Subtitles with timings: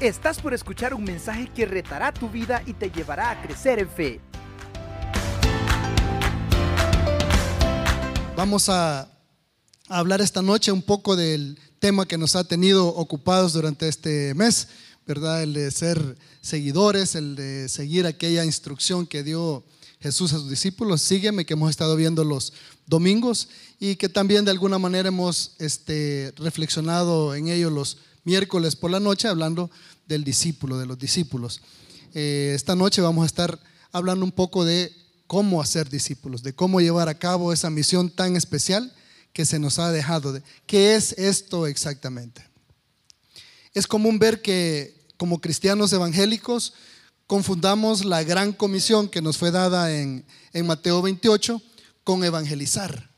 [0.00, 3.88] Estás por escuchar un mensaje que retará tu vida y te llevará a crecer en
[3.88, 4.20] fe.
[8.36, 9.10] Vamos a
[9.88, 14.68] hablar esta noche un poco del tema que nos ha tenido ocupados durante este mes,
[15.04, 15.42] ¿verdad?
[15.42, 19.64] El de ser seguidores, el de seguir aquella instrucción que dio
[19.98, 21.02] Jesús a sus discípulos.
[21.02, 22.52] Sígueme, que hemos estado viendo los
[22.86, 23.48] domingos
[23.80, 27.96] y que también de alguna manera hemos este, reflexionado en ello los
[28.28, 29.70] miércoles por la noche, hablando
[30.08, 31.60] del discípulo, de los discípulos.
[32.14, 33.60] Eh, esta noche vamos a estar
[33.92, 34.90] hablando un poco de
[35.26, 38.92] cómo hacer discípulos, de cómo llevar a cabo esa misión tan especial
[39.32, 40.32] que se nos ha dejado.
[40.32, 42.42] De, ¿Qué es esto exactamente?
[43.74, 46.72] Es común ver que como cristianos evangélicos
[47.26, 51.60] confundamos la gran comisión que nos fue dada en, en Mateo 28
[52.02, 53.10] con evangelizar.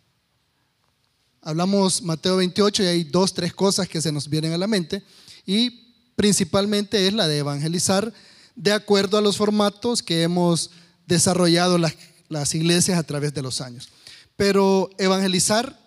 [1.42, 5.04] Hablamos Mateo 28 y hay dos, tres cosas que se nos vienen a la mente
[5.46, 5.89] y
[6.20, 8.12] principalmente es la de evangelizar
[8.54, 10.70] de acuerdo a los formatos que hemos
[11.06, 11.94] desarrollado las,
[12.28, 13.88] las iglesias a través de los años.
[14.36, 15.80] Pero evangelizar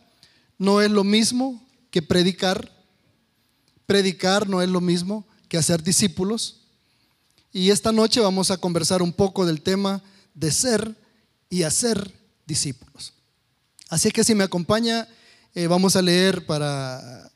[0.58, 2.72] no es lo mismo que predicar.
[3.86, 6.62] Predicar no es lo mismo que hacer discípulos.
[7.52, 10.02] Y esta noche vamos a conversar un poco del tema
[10.34, 10.96] de ser
[11.48, 12.12] y hacer
[12.48, 13.14] discípulos.
[13.88, 15.08] Así que si me acompaña,
[15.54, 17.32] eh, vamos a leer para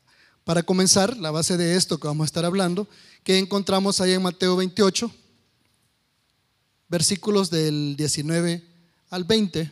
[0.48, 2.88] para comenzar, la base de esto que vamos a estar hablando,
[3.22, 5.12] que encontramos ahí en Mateo 28,
[6.88, 8.66] versículos del 19
[9.10, 9.70] al 20.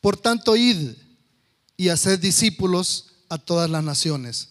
[0.00, 0.92] Por tanto, id
[1.76, 4.48] y haced discípulos a todas las naciones,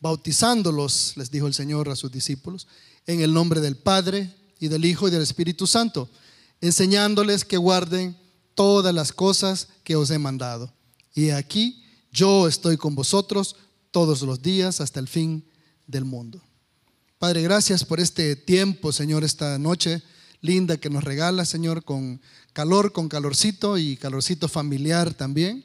[0.00, 2.66] bautizándolos, les dijo el Señor a sus discípulos,
[3.06, 6.10] en el nombre del Padre y del Hijo y del Espíritu Santo,
[6.60, 8.18] enseñándoles que guarden
[8.56, 10.74] todas las cosas que os he mandado.
[11.14, 13.56] Y aquí yo estoy con vosotros
[13.90, 15.44] todos los días hasta el fin
[15.86, 16.40] del mundo.
[17.18, 20.02] Padre, gracias por este tiempo, Señor, esta noche
[20.40, 22.20] linda que nos regala, Señor, con
[22.52, 25.64] calor, con calorcito y calorcito familiar también,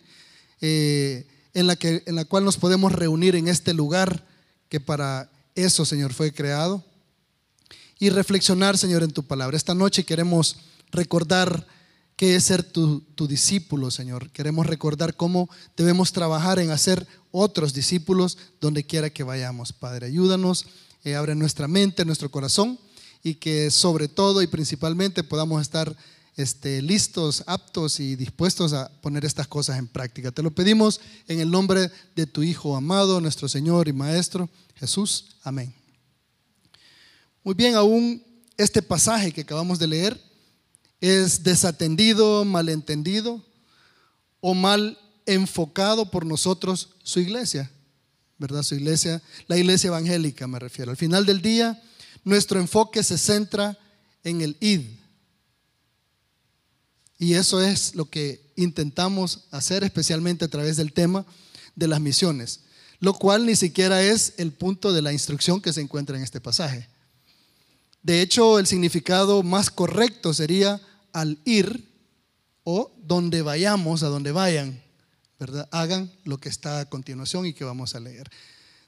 [0.61, 4.25] eh, en, la que, en la cual nos podemos reunir en este lugar
[4.69, 6.83] que para eso, Señor, fue creado
[7.99, 9.55] y reflexionar, Señor, en tu palabra.
[9.55, 10.57] Esta noche queremos
[10.91, 11.67] recordar
[12.15, 14.29] qué es ser tu, discípulo, Señor.
[14.31, 20.07] Queremos recordar cómo debemos trabajar en hacer otros discípulos donde quiera que vayamos, Padre.
[20.07, 20.65] Ayúdanos,
[21.03, 22.79] eh, abre nuestra mente, nuestro corazón
[23.23, 25.95] y que sobre todo y principalmente podamos estar
[26.35, 30.31] este, listos, aptos y dispuestos a poner estas cosas en práctica.
[30.31, 35.37] Te lo pedimos en el nombre de tu Hijo amado, nuestro Señor y Maestro, Jesús.
[35.43, 35.73] Amén.
[37.43, 38.23] Muy bien, aún
[38.57, 40.32] este pasaje que acabamos de leer
[41.03, 43.43] es desatendido, malentendido
[44.39, 47.69] o mal enfocado por nosotros su iglesia,
[48.37, 48.63] ¿verdad?
[48.63, 50.91] Su iglesia, la iglesia evangélica me refiero.
[50.91, 51.83] Al final del día,
[52.23, 53.77] nuestro enfoque se centra
[54.23, 54.79] en el id.
[57.19, 61.25] Y eso es lo que intentamos hacer especialmente a través del tema
[61.75, 62.61] de las misiones,
[63.01, 66.39] lo cual ni siquiera es el punto de la instrucción que se encuentra en este
[66.39, 66.87] pasaje.
[68.01, 70.79] De hecho, el significado más correcto sería
[71.13, 71.89] al ir
[72.63, 74.81] o donde vayamos, a donde vayan,
[75.39, 75.69] ¿verdad?
[75.71, 78.29] Hagan lo que está a continuación y que vamos a leer.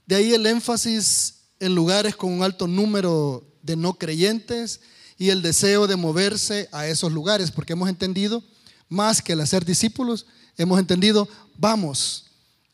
[0.06, 4.82] De ahí el énfasis en lugares con un alto número de no creyentes
[5.18, 8.44] y el deseo de moverse a esos lugares, porque hemos entendido,
[8.90, 10.26] más que el hacer discípulos,
[10.58, 11.28] hemos entendido,
[11.58, 12.26] vamos.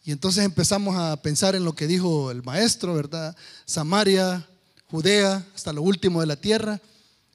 [0.04, 3.36] Y entonces empezamos a pensar en lo que dijo el maestro, ¿verdad?
[3.66, 4.48] Samaria,
[4.88, 6.82] Judea, hasta lo último de la tierra.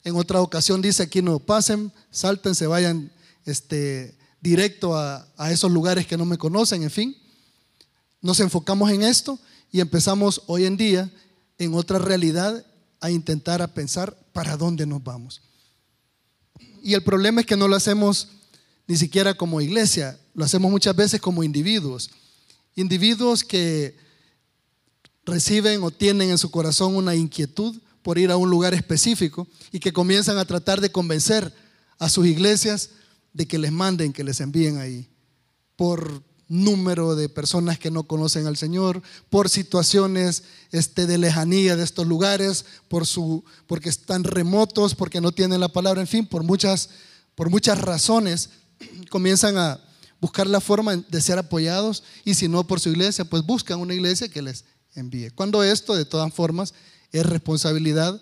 [0.07, 3.11] En otra ocasión dice aquí no pasen, salten, se vayan
[3.43, 7.17] este, directo a, a esos lugares que no me conocen, en fin.
[8.21, 9.37] Nos enfocamos en esto
[9.69, 11.11] y empezamos hoy en día
[11.57, 12.65] en otra realidad
[13.01, 15.41] a intentar a pensar para dónde nos vamos.
[16.81, 18.29] Y el problema es que no lo hacemos
[18.87, 22.11] ni siquiera como iglesia, lo hacemos muchas veces como individuos.
[22.77, 23.97] Individuos que
[25.25, 27.75] reciben o tienen en su corazón una inquietud
[28.07, 31.53] por ir a un lugar específico y que comienzan a tratar de convencer
[31.99, 32.91] a sus iglesias
[33.33, 35.09] de que les manden, que les envíen ahí,
[35.75, 41.83] por número de personas que no conocen al Señor, por situaciones este, de lejanía de
[41.83, 46.43] estos lugares, por su, porque están remotos, porque no tienen la palabra, en fin, por
[46.43, 46.89] muchas,
[47.35, 48.51] por muchas razones,
[49.09, 49.81] comienzan a
[50.21, 53.93] buscar la forma de ser apoyados y si no por su iglesia, pues buscan una
[53.93, 54.63] iglesia que les
[54.95, 55.29] envíe.
[55.31, 56.73] Cuando esto, de todas formas,
[57.11, 58.21] es responsabilidad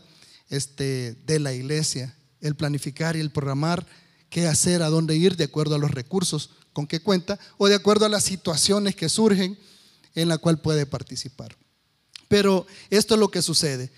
[0.50, 3.86] este, de la iglesia el planificar y el programar
[4.30, 7.76] qué hacer, a dónde ir, de acuerdo a los recursos con que cuenta o de
[7.76, 9.58] acuerdo a las situaciones que surgen
[10.14, 11.56] en la cual puede participar.
[12.28, 13.92] Pero esto es lo que sucede.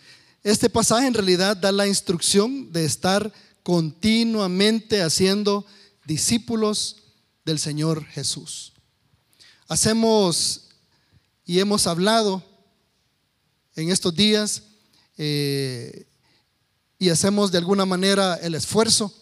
[0.43, 3.33] Este pasaje en realidad da la instrucción de estar
[3.63, 5.65] continuamente haciendo
[6.05, 6.97] discípulos
[7.43, 8.73] del Señor Jesús.
[9.67, 10.69] Hacemos
[11.45, 12.43] y hemos hablado
[13.75, 14.63] en estos días
[15.17, 16.07] eh,
[16.99, 19.13] y hacemos de alguna manera el esfuerzo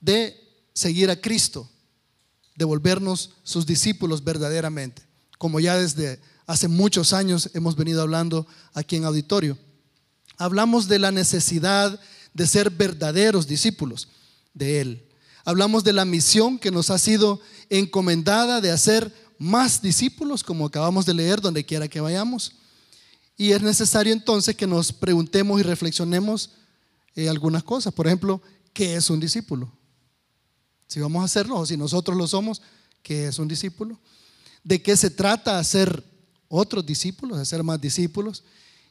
[0.00, 0.38] de
[0.74, 1.68] seguir a Cristo,
[2.56, 5.02] de volvernos sus discípulos verdaderamente,
[5.38, 9.56] como ya desde hace muchos años hemos venido hablando aquí en auditorio.
[10.36, 11.98] Hablamos de la necesidad
[12.34, 14.08] de ser verdaderos discípulos
[14.54, 15.08] de Él.
[15.44, 21.04] Hablamos de la misión que nos ha sido encomendada de hacer más discípulos, como acabamos
[21.04, 22.52] de leer, donde quiera que vayamos.
[23.42, 26.50] Y es necesario entonces que nos preguntemos y reflexionemos
[27.16, 27.92] eh, algunas cosas.
[27.92, 28.40] Por ejemplo,
[28.72, 29.68] ¿qué es un discípulo?
[30.86, 32.62] Si vamos a hacerlo, o si nosotros lo somos,
[33.02, 33.98] ¿qué es un discípulo?
[34.62, 36.04] ¿De qué se trata hacer
[36.46, 38.44] otros discípulos, hacer más discípulos?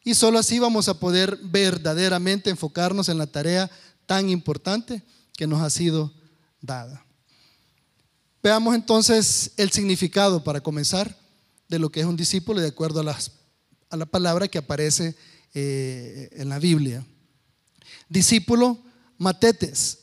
[0.03, 3.71] Y solo así vamos a poder verdaderamente enfocarnos en la tarea
[4.06, 5.01] tan importante
[5.38, 6.12] que nos ha sido
[6.59, 7.06] dada.
[8.44, 11.18] Veamos entonces el significado para comenzar
[11.69, 13.31] de lo que es un discípulo de acuerdo a, las,
[13.91, 15.15] a la palabra que aparece
[15.53, 17.05] eh, en la Biblia.
[18.09, 18.79] Discípulo,
[19.17, 19.99] matetes.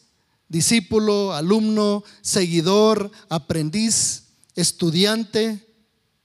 [0.49, 4.25] Discípulo, alumno, seguidor, aprendiz,
[4.55, 5.67] estudiante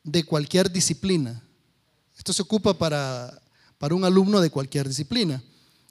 [0.04, 1.44] de cualquier disciplina.
[2.15, 3.44] Esto se ocupa para
[3.83, 5.44] para un alumno de cualquier disciplina.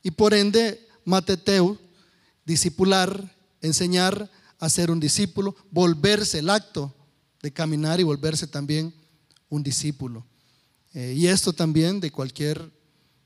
[0.02, 1.76] Y por ende, mateteu,
[2.46, 6.94] discipular, enseñar a ser un discípulo, volverse el acto
[7.42, 8.94] de caminar y volverse también
[9.50, 10.24] un discípulo.
[10.94, 12.70] Eh, y esto también de cualquier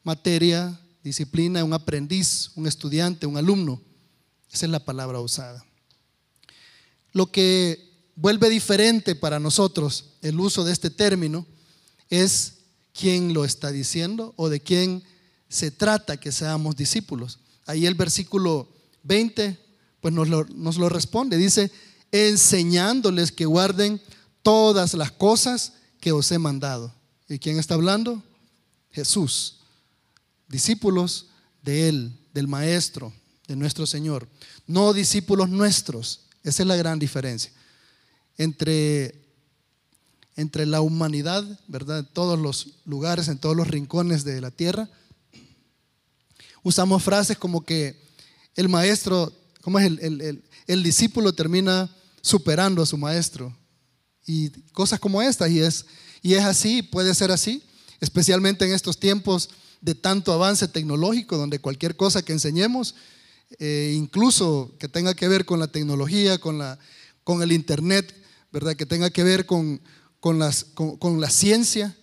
[0.02, 3.80] materia, disciplina, un aprendiz, un estudiante, un alumno.
[4.52, 5.64] Esa es la palabra usada.
[7.12, 11.46] Lo que vuelve diferente para nosotros el uso de este término
[12.08, 12.54] es
[12.92, 15.02] quién lo está diciendo o de quién
[15.48, 17.40] se trata que seamos discípulos.
[17.66, 18.68] Ahí el versículo
[19.02, 19.58] 20
[20.00, 21.36] pues nos lo, nos lo responde.
[21.36, 21.70] Dice,
[22.12, 24.00] enseñándoles que guarden
[24.42, 26.95] todas las cosas que os he mandado.
[27.28, 28.22] ¿Y quién está hablando?
[28.90, 29.58] Jesús.
[30.48, 31.26] Discípulos
[31.62, 33.12] de Él, del Maestro,
[33.48, 34.28] de nuestro Señor.
[34.66, 36.26] No discípulos nuestros.
[36.42, 37.52] Esa es la gran diferencia
[38.38, 39.26] entre
[40.36, 42.00] entre la humanidad, ¿verdad?
[42.00, 44.88] En todos los lugares, en todos los rincones de la tierra.
[46.62, 47.98] Usamos frases como que
[48.54, 49.32] el maestro,
[49.62, 49.86] ¿cómo es?
[49.86, 51.90] El, el, discípulo termina
[52.20, 53.56] superando a su maestro.
[54.26, 55.86] Y cosas como estas, y es,
[56.26, 57.62] y es así, puede ser así,
[58.00, 59.48] especialmente en estos tiempos
[59.80, 62.96] de tanto avance tecnológico, donde cualquier cosa que enseñemos,
[63.60, 66.80] eh, incluso que tenga que ver con la tecnología, con, la,
[67.22, 68.12] con el Internet,
[68.50, 68.74] ¿verdad?
[68.74, 69.80] Que tenga que ver con,
[70.18, 71.96] con, las, con, la ciencia,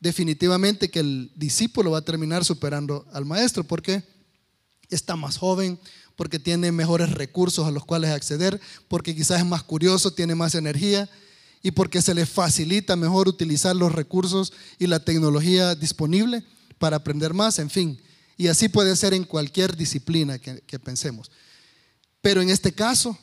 [0.00, 4.02] definitivamente que el discípulo va a terminar superando al maestro porque
[4.88, 5.78] está más joven,
[6.16, 8.58] porque tiene mejores recursos a los cuales acceder,
[8.88, 11.10] porque quizás es más curioso, tiene más energía
[11.66, 16.44] y porque se le facilita mejor utilizar los recursos y la tecnología disponible
[16.78, 18.00] para aprender más, en fin.
[18.36, 21.28] Y así puede ser en cualquier disciplina que pensemos.
[22.20, 23.18] Pero en este caso,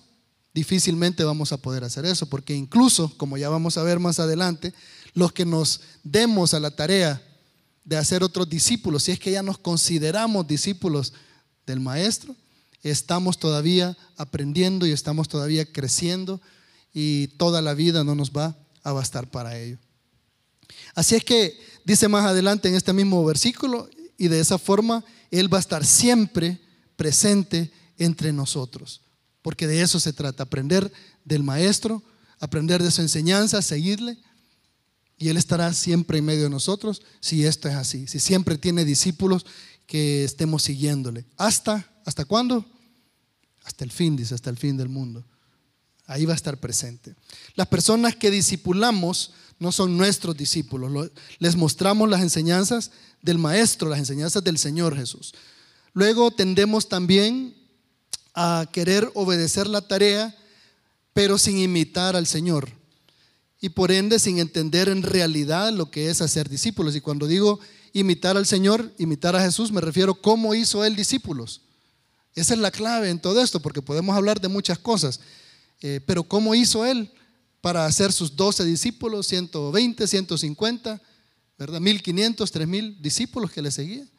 [0.54, 4.74] difícilmente vamos a poder hacer eso, porque incluso, como ya vamos a ver más adelante,
[5.14, 7.26] los que nos demos a la tarea
[7.86, 11.14] de hacer otros discípulos, si es que ya nos consideramos discípulos
[11.66, 12.36] del Maestro,
[12.82, 16.42] estamos todavía aprendiendo y estamos todavía creciendo
[16.94, 19.78] y toda la vida no nos va a bastar para ello.
[20.96, 25.52] Así es que dice más adelante en este mismo versículo, y de esa forma Él
[25.52, 26.60] va a estar siempre
[26.96, 29.02] presente entre nosotros
[29.44, 30.92] porque de eso se trata, aprender
[31.24, 32.02] del maestro,
[32.40, 34.18] aprender de su enseñanza, seguirle,
[35.18, 38.84] y Él estará siempre en medio de nosotros si esto es así, si siempre tiene
[38.84, 39.46] discípulos
[39.86, 41.26] que estemos siguiéndole.
[41.38, 41.86] ¿Hasta?
[42.06, 42.66] ¿Hasta cuándo?
[43.64, 45.24] Hasta el fin, dice, hasta el fin del mundo.
[46.06, 47.16] Ahí va a estar presente.
[47.56, 52.92] Las personas que discipulamos no son nuestros discípulos, les mostramos las enseñanzas
[53.22, 55.34] del Maestro, las enseñanzas del Señor Jesús.
[55.94, 57.56] Luego tendemos también
[58.34, 60.36] a querer obedecer la tarea,
[61.14, 62.70] pero sin imitar al Señor.
[63.62, 66.96] Y por ende sin entender en realidad lo que es hacer discípulos.
[66.96, 67.60] Y cuando digo
[67.94, 71.62] imitar al Señor, imitar a Jesús, me refiero cómo hizo Él discípulos.
[72.36, 75.20] Esa es la clave en todo esto, porque podemos hablar de muchas cosas.
[75.84, 77.12] Eh, pero ¿cómo hizo Él
[77.62, 81.00] para hacer sus 12 discípulos, 120, 150,
[81.60, 81.80] ¿verdad?
[81.80, 84.10] 1500, 3000 discípulos que le seguían?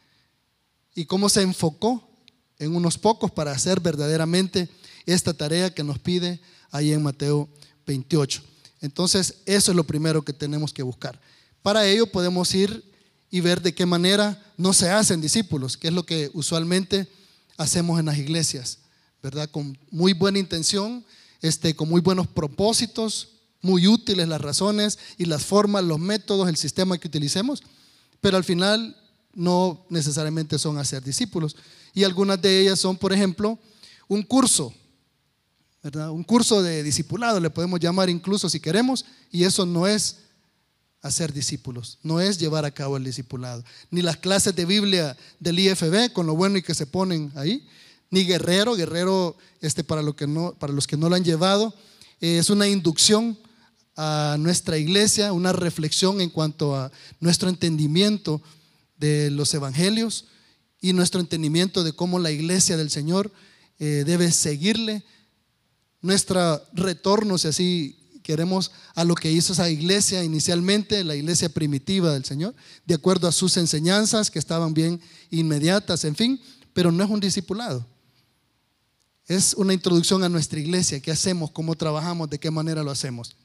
[0.94, 2.08] ¿Y cómo se enfocó
[2.58, 4.68] en unos pocos para hacer verdaderamente
[5.06, 6.40] esta tarea que nos pide
[6.70, 7.48] ahí en Mateo
[7.86, 8.42] 28.
[8.80, 11.20] Entonces, eso es lo primero que tenemos que buscar.
[11.62, 12.84] Para ello podemos ir
[13.30, 17.08] y ver de qué manera no se hacen discípulos, que es lo que usualmente
[17.56, 18.78] hacemos en las iglesias,
[19.22, 19.48] ¿verdad?
[19.50, 21.04] Con muy buena intención,
[21.44, 23.28] este, con muy buenos propósitos,
[23.60, 27.62] muy útiles las razones y las formas, los métodos, el sistema que utilicemos,
[28.22, 28.96] pero al final
[29.34, 31.54] no necesariamente son hacer discípulos.
[31.92, 33.58] Y algunas de ellas son, por ejemplo,
[34.08, 34.72] un curso.
[35.82, 40.20] Un curso de discipulado, le podemos llamar incluso si queremos, y eso no es
[41.02, 43.62] hacer discípulos, no es llevar a cabo el discipulado.
[43.90, 47.68] Ni las clases de Biblia del IFB, con lo bueno y que se ponen ahí,
[48.10, 51.74] ni guerrero, guerrero este, para, lo que no, para los que no lo han llevado,
[52.20, 53.38] eh, es una inducción
[53.96, 58.42] a nuestra iglesia, una reflexión en cuanto a nuestro entendimiento
[58.96, 60.26] de los evangelios
[60.80, 63.32] y nuestro entendimiento de cómo la iglesia del Señor
[63.78, 65.04] eh, debe seguirle.
[66.00, 72.12] Nuestro retorno, si así queremos a lo que hizo esa iglesia inicialmente, la iglesia primitiva
[72.12, 72.54] del Señor,
[72.86, 76.40] de acuerdo a sus enseñanzas que estaban bien inmediatas, en fin,
[76.72, 77.86] pero no es un discipulado.
[79.26, 83.36] Es una introducción a nuestra iglesia, qué hacemos, cómo trabajamos, de qué manera lo hacemos.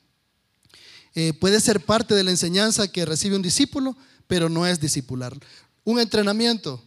[1.15, 3.95] Eh, puede ser parte de la enseñanza que recibe un discípulo,
[4.27, 5.37] pero no es discipular.
[5.83, 6.83] Un entrenamiento,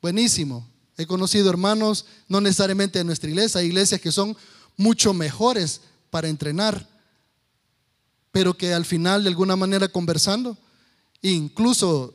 [0.00, 0.68] buenísimo.
[0.96, 4.36] He conocido hermanos, no necesariamente de nuestra iglesia, hay iglesias que son
[4.76, 6.86] mucho mejores para entrenar
[8.36, 10.58] pero que al final de alguna manera conversando,
[11.22, 12.12] incluso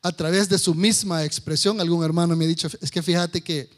[0.00, 3.68] a través de su misma expresión, algún hermano me ha dicho, es que fíjate que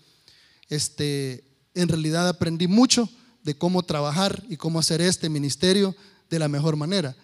[0.69, 1.43] este,
[1.75, 3.09] en realidad aprendí mucho
[3.43, 5.95] de cómo trabajar y cómo hacer este ministerio
[6.31, 7.17] de la mejor manera,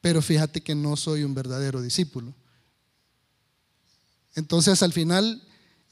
[0.00, 2.34] pero fíjate que no soy un verdadero discípulo.
[4.34, 5.42] Entonces al final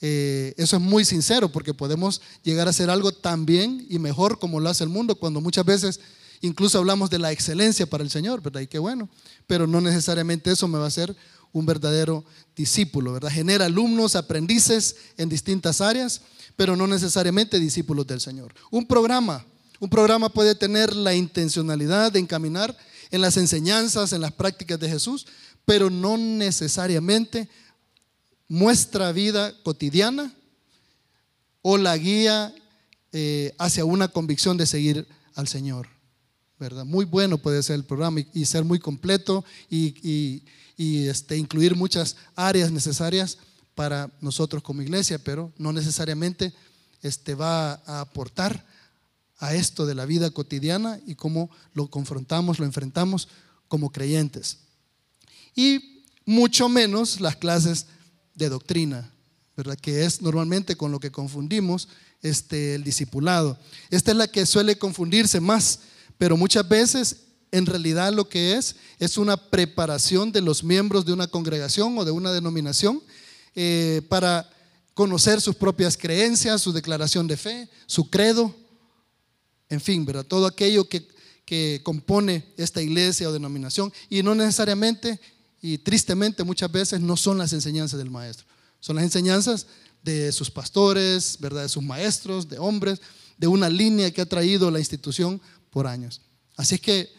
[0.00, 4.38] eh, eso es muy sincero porque podemos llegar a hacer algo tan bien y mejor
[4.38, 6.00] como lo hace el mundo cuando muchas veces
[6.40, 8.60] Incluso hablamos de la excelencia para el Señor, ¿verdad?
[8.60, 9.08] Y qué bueno.
[9.46, 11.16] Pero no necesariamente eso me va a hacer
[11.52, 12.24] un verdadero
[12.54, 13.30] discípulo, ¿verdad?
[13.30, 16.20] Genera alumnos, aprendices en distintas áreas,
[16.56, 18.54] pero no necesariamente discípulos del Señor.
[18.70, 19.44] Un programa,
[19.78, 22.76] un programa puede tener la intencionalidad de encaminar
[23.10, 25.26] en las enseñanzas, en las prácticas de Jesús,
[25.64, 27.48] pero no necesariamente
[28.48, 30.32] muestra vida cotidiana
[31.62, 32.54] o la guía
[33.12, 35.88] eh, hacia una convicción de seguir al Señor.
[36.58, 36.84] ¿verdad?
[36.84, 40.42] Muy bueno puede ser el programa y, ser muy completo y,
[40.78, 43.38] este, incluir muchas áreas necesarias
[43.76, 46.52] para nosotros como iglesia, pero no necesariamente
[47.02, 48.66] este, va a aportar
[49.38, 53.28] a esto de la vida cotidiana y cómo lo confrontamos, lo enfrentamos
[53.68, 54.58] como creyentes.
[55.54, 57.86] Y mucho menos las clases
[58.34, 59.12] de doctrina,
[59.56, 59.78] ¿verdad?
[59.78, 61.86] Que es normalmente con lo que confundimos
[62.22, 63.56] este, el discipulado.
[63.90, 65.78] Esta es la que suele confundirse más
[66.18, 67.16] pero muchas veces
[67.52, 72.04] en realidad lo que es es una preparación de los miembros de una congregación o
[72.04, 73.02] de una denominación
[73.56, 74.48] eh, para
[74.94, 78.54] conocer sus propias creencias, su declaración de fe, su credo,
[79.68, 80.24] en fin, ¿verdad?
[80.24, 81.08] Todo aquello que,
[81.44, 85.18] que compone esta iglesia o denominación y no necesariamente
[85.60, 88.46] y tristemente muchas veces no son las enseñanzas del maestro,
[88.78, 89.66] son las enseñanzas
[90.02, 91.62] de sus pastores, ¿verdad?
[91.62, 93.00] De sus maestros, de hombres,
[93.38, 96.20] de una línea que ha traído la institución por años.
[96.56, 97.10] Así es que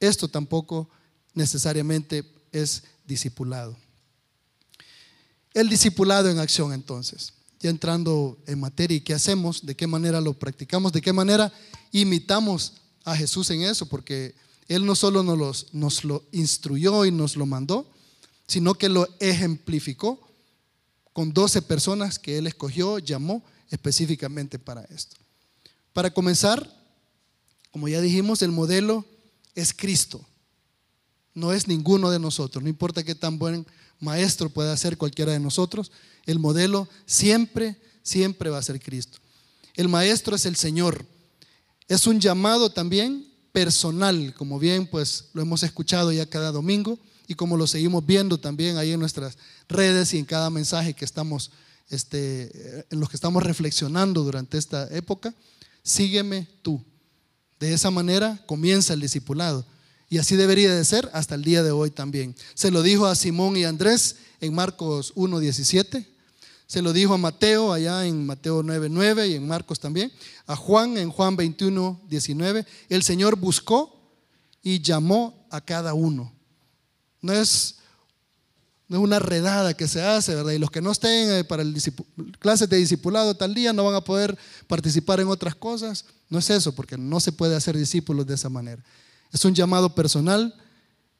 [0.00, 0.90] esto tampoco
[1.34, 3.76] necesariamente es discipulado.
[5.54, 10.20] El discipulado en acción entonces, ya entrando en materia y qué hacemos, de qué manera
[10.20, 11.52] lo practicamos, de qué manera
[11.92, 14.34] imitamos a Jesús en eso, porque
[14.66, 17.88] Él no solo nos, nos lo instruyó y nos lo mandó,
[18.48, 20.20] sino que lo ejemplificó
[21.12, 25.16] con 12 personas que Él escogió, llamó específicamente para esto.
[25.92, 26.68] Para comenzar,
[27.70, 29.04] como ya dijimos, el modelo
[29.54, 30.26] es Cristo.
[31.32, 32.62] No es ninguno de nosotros.
[32.62, 33.66] No importa qué tan buen
[34.00, 35.92] maestro pueda ser cualquiera de nosotros.
[36.26, 39.18] El modelo siempre, siempre va a ser Cristo.
[39.74, 41.04] El maestro es el Señor.
[41.88, 47.34] Es un llamado también personal, como bien pues lo hemos escuchado ya cada domingo y
[47.34, 51.50] como lo seguimos viendo también ahí en nuestras redes y en cada mensaje que estamos
[51.88, 55.34] este, en los que estamos reflexionando durante esta época.
[55.82, 56.82] Sígueme tú.
[57.60, 59.64] De esa manera comienza el discipulado.
[60.14, 62.36] Y así debería de ser hasta el día de hoy también.
[62.54, 66.06] Se lo dijo a Simón y Andrés en Marcos 1.17.
[66.68, 70.12] Se lo dijo a Mateo allá en Mateo 9.9 y en Marcos también.
[70.46, 72.64] A Juan en Juan 21.19.
[72.90, 74.14] El Señor buscó
[74.62, 76.32] y llamó a cada uno.
[77.20, 77.78] No es,
[78.86, 80.52] no es una redada que se hace, ¿verdad?
[80.52, 81.74] Y los que no estén eh, para el
[82.38, 86.04] clases de discipulado tal día no van a poder participar en otras cosas.
[86.28, 88.80] No es eso, porque no se puede hacer discípulos de esa manera.
[89.34, 90.54] Es un llamado personal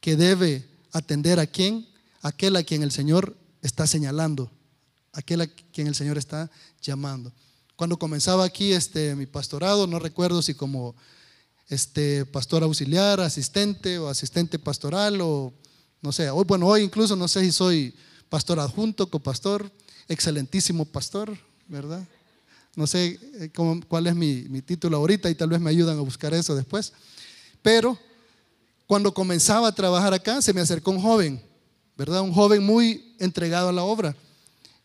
[0.01, 1.87] que debe atender a quién?
[2.25, 4.51] aquel a quien el Señor está señalando,
[5.13, 7.33] aquel a quien el Señor está llamando.
[7.77, 10.97] Cuando comenzaba aquí este, mi pastorado, no recuerdo si como
[11.69, 15.53] este, pastor auxiliar, asistente o asistente pastoral o
[16.01, 17.95] no sé, hoy, bueno, hoy incluso no sé si soy
[18.31, 19.71] pastor adjunto, copastor,
[20.09, 21.37] excelentísimo pastor,
[21.69, 22.07] ¿verdad?
[22.75, 23.51] No sé eh,
[23.87, 26.95] cuál es mi, mi título ahorita y tal vez me ayudan a buscar eso después.
[27.65, 27.99] Pero
[28.87, 31.43] cuando comenzaba a trabajar acá, se me acercó un joven,
[31.97, 32.21] ¿verdad?
[32.21, 34.15] Un joven muy entregado a la obra.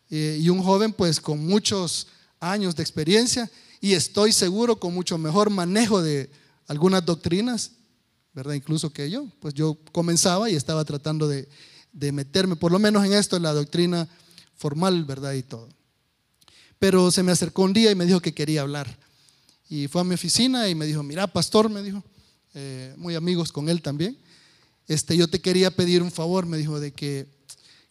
[0.08, 2.06] Eh, y un joven pues con muchos
[2.40, 3.50] años de experiencia
[3.82, 6.30] y estoy seguro con mucho mejor manejo de
[6.68, 7.72] algunas doctrinas,
[8.32, 8.54] ¿verdad?
[8.54, 9.26] Incluso que yo.
[9.40, 11.50] Pues yo comenzaba y estaba tratando de,
[11.92, 14.08] de meterme, por lo menos en esto, en la doctrina
[14.56, 15.34] formal, ¿verdad?
[15.34, 15.68] Y todo.
[16.78, 18.98] Pero se me acercó un día y me dijo que quería hablar.
[19.68, 22.02] Y fue a mi oficina y me dijo, mira, pastor, me dijo,
[22.54, 24.18] eh, muy amigos con él también.
[24.88, 27.26] Este, yo te quería pedir un favor, me dijo, de que,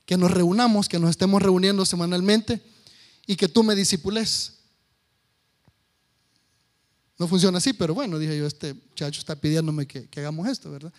[0.06, 2.62] que nos reunamos, que nos estemos reuniendo semanalmente
[3.26, 4.54] y que tú me disipules.
[7.18, 10.92] No funciona así, pero bueno, dije yo, este muchacho está pidiéndome que, hagamos esto, ¿verdad?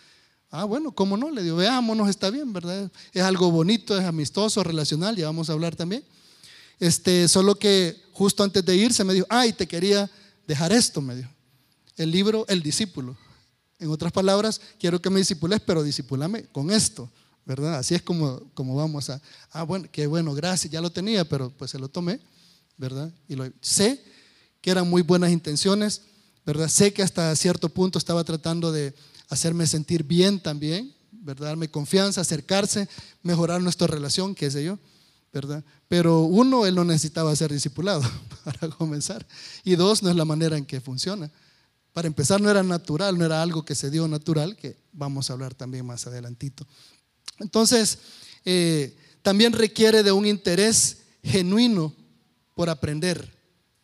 [0.49, 1.29] Ah, bueno, ¿cómo no?
[1.29, 2.91] Le digo, veámonos, está bien, ¿verdad?
[3.13, 6.03] Es algo bonito, es amistoso, relacional, ya vamos a hablar también.
[6.79, 10.09] Este, solo que justo antes de irse me dijo, ay, te quería
[10.47, 11.29] dejar esto, me dijo.
[11.97, 13.17] El libro El discípulo.
[13.81, 17.09] En otras palabras, quiero que me disipules, pero disipulame con esto,
[17.47, 17.79] ¿verdad?
[17.79, 19.19] Así es como, como vamos a,
[19.51, 22.19] ah, bueno, qué bueno, gracias, ya lo tenía, pero pues se lo tomé,
[22.77, 23.11] ¿verdad?
[23.27, 23.99] Y lo, sé
[24.61, 26.03] que eran muy buenas intenciones,
[26.45, 26.67] ¿verdad?
[26.67, 28.93] Sé que hasta cierto punto estaba tratando de
[29.29, 31.47] hacerme sentir bien también, ¿verdad?
[31.47, 32.87] Darme confianza, acercarse,
[33.23, 34.77] mejorar nuestra relación, qué sé yo,
[35.33, 35.63] ¿verdad?
[35.87, 38.03] Pero uno, él no necesitaba ser discipulado
[38.43, 39.25] para comenzar.
[39.63, 41.31] Y dos, no es la manera en que funciona.
[41.93, 45.33] Para empezar, no era natural, no era algo que se dio natural, que vamos a
[45.33, 46.65] hablar también más adelantito.
[47.39, 47.97] Entonces,
[48.45, 51.93] eh, también requiere de un interés genuino
[52.55, 53.31] por aprender.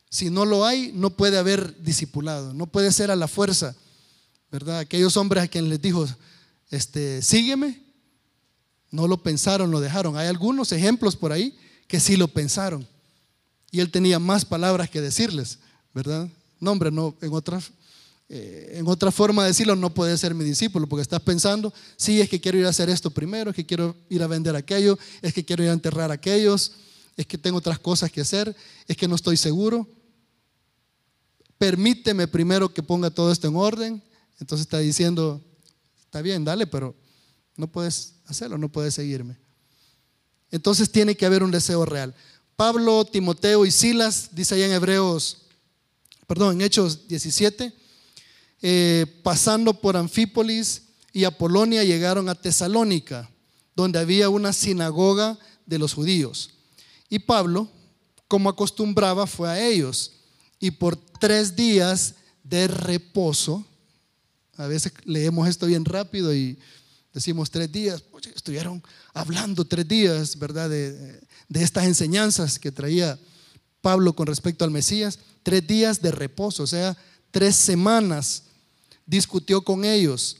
[0.09, 3.75] Si no lo hay, no puede haber discipulado, no puede ser a la fuerza,
[4.51, 4.79] ¿verdad?
[4.79, 6.07] Aquellos hombres a quienes les dijo,
[6.71, 7.83] este, sígueme,
[8.89, 10.17] no lo pensaron, lo dejaron.
[10.17, 12.87] Hay algunos ejemplos por ahí que sí lo pensaron.
[13.69, 15.59] Y él tenía más palabras que decirles,
[15.93, 16.29] ¿verdad?
[16.59, 17.71] No, hombre, no, en otras
[18.29, 22.19] eh, en otra forma de decirlo, no puede ser mi discípulo, porque estás pensando, sí,
[22.19, 24.99] es que quiero ir a hacer esto primero, es que quiero ir a vender aquello,
[25.21, 26.73] es que quiero ir a enterrar aquellos,
[27.15, 28.55] es que tengo otras cosas que hacer,
[28.87, 29.87] es que no estoy seguro.
[31.57, 34.03] Permíteme primero que ponga todo esto en orden.
[34.39, 35.43] Entonces está diciendo,
[36.01, 36.95] está bien, dale, pero
[37.55, 39.39] no puedes hacerlo, no puedes seguirme.
[40.51, 42.13] Entonces tiene que haber un deseo real.
[42.55, 45.47] Pablo, Timoteo y Silas, dice allá en Hebreos,
[46.27, 47.73] perdón, en Hechos 17,
[48.61, 53.29] eh, pasando por Anfípolis y Apolonia, llegaron a Tesalónica,
[53.75, 56.51] donde había una sinagoga de los judíos.
[57.09, 57.69] Y Pablo,
[58.27, 60.13] como acostumbraba, fue a ellos.
[60.59, 63.65] Y por tres días de reposo,
[64.55, 66.57] a veces leemos esto bien rápido y
[67.13, 68.03] decimos tres días,
[68.35, 68.81] estuvieron
[69.13, 70.69] hablando tres días, ¿verdad?
[70.69, 73.19] De, de estas enseñanzas que traía
[73.81, 76.97] Pablo con respecto al Mesías, tres días de reposo, o sea,
[77.31, 78.46] tres semanas
[79.07, 80.37] discutió con ellos,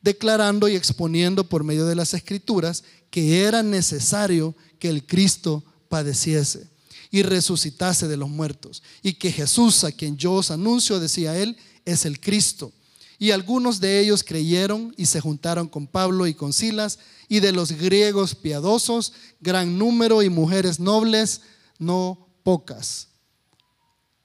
[0.00, 6.68] declarando y exponiendo por medio de las escrituras que era necesario que el Cristo padeciese
[7.10, 11.56] y resucitase de los muertos, y que Jesús, a quien yo os anuncio, decía él,
[11.84, 12.72] es el Cristo.
[13.18, 17.52] Y algunos de ellos creyeron y se juntaron con Pablo y con Silas, y de
[17.52, 21.40] los griegos piadosos, gran número y mujeres nobles,
[21.78, 23.08] no pocas.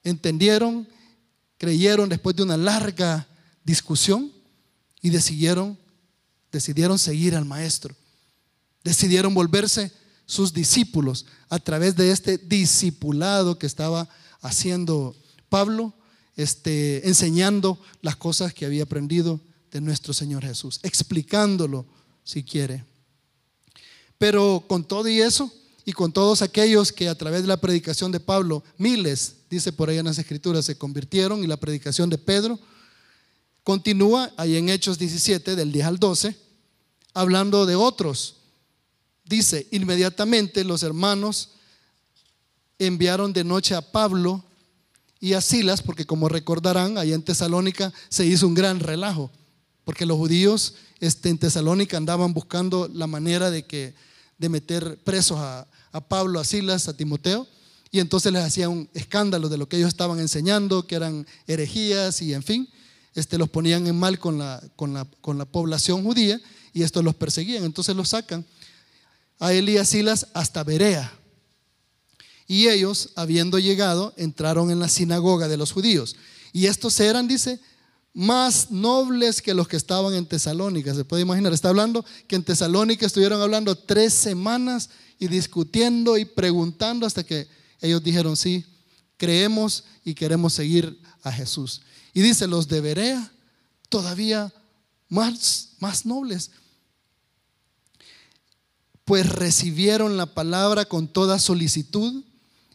[0.04, 0.88] Entendieron,
[1.58, 3.28] creyeron después de una larga
[3.63, 4.32] discusión
[5.02, 5.78] y decidieron,
[6.52, 7.95] decidieron seguir al maestro.
[8.84, 9.91] Decidieron volverse
[10.26, 14.08] sus discípulos a través de este discipulado que estaba
[14.41, 15.15] haciendo
[15.50, 15.93] Pablo,
[16.36, 19.39] este, enseñando las cosas que había aprendido
[19.71, 21.86] de nuestro Señor Jesús, explicándolo
[22.24, 22.86] si quiere.
[24.17, 25.52] Pero con todo y eso,
[25.84, 29.89] y con todos aquellos que a través de la predicación de Pablo, miles, dice por
[29.89, 32.60] ahí en las escrituras, se convirtieron y la predicación de Pedro,
[33.63, 36.36] Continúa ahí en Hechos 17, del 10 al 12,
[37.13, 38.38] hablando de otros.
[39.24, 41.52] Dice, inmediatamente los hermanos
[42.80, 44.43] enviaron de noche a Pablo
[45.19, 49.30] y a Silas, porque como recordarán, allá en Tesalónica se hizo un gran relajo,
[49.84, 53.93] porque los judíos este, en Tesalónica andaban buscando la manera de, que,
[54.39, 57.47] de meter presos a, a Pablo, a Silas, a Timoteo,
[57.91, 62.24] y entonces les hacían un escándalo de lo que ellos estaban enseñando, que eran herejías
[62.24, 62.67] y en fin
[63.15, 66.39] este, los ponían en mal con la, con, la, con la población judía
[66.74, 68.45] y estos los perseguían, entonces los sacan.
[69.39, 71.12] a él y a Silas hasta Berea.
[72.47, 76.15] Y ellos, habiendo llegado, entraron en la sinagoga de los judíos.
[76.52, 77.60] Y estos eran, dice,
[78.13, 80.93] más nobles que los que estaban en Tesalónica.
[80.93, 86.26] Se puede imaginar, está hablando que en Tesalónica estuvieron hablando tres semanas y discutiendo y
[86.26, 87.47] preguntando hasta que
[87.80, 88.65] ellos dijeron, sí,
[89.22, 91.84] creemos y queremos seguir a Jesús.
[92.12, 93.32] Y dice, los de Berea,
[93.88, 94.52] todavía
[95.10, 96.50] más, más nobles,
[99.06, 102.24] pues recibieron la palabra con toda solicitud,